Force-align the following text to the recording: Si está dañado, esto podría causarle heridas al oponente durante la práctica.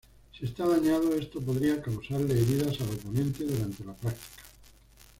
Si 0.35 0.45
está 0.45 0.65
dañado, 0.67 1.13
esto 1.13 1.39
podría 1.39 1.79
causarle 1.79 2.33
heridas 2.33 2.81
al 2.81 2.89
oponente 2.89 3.43
durante 3.43 3.85
la 3.85 3.93
práctica. 3.93 4.41